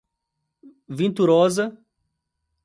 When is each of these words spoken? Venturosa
Venturosa 0.89 1.69